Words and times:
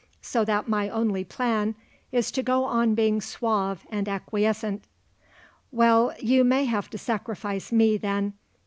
So 0.23 0.43
that 0.45 0.67
my 0.67 0.89
only 0.89 1.23
plan 1.23 1.75
is 2.11 2.31
to 2.31 2.41
go 2.41 2.63
on 2.63 2.95
being 2.95 3.21
suave 3.21 3.85
and 3.91 4.09
acquiescent." 4.09 4.83
"Well; 5.71 6.15
you 6.19 6.43
may 6.43 6.65
have 6.65 6.89
to 6.89 6.97
sacrifice 6.97 7.71
me, 7.71 7.97
then. 7.97 8.33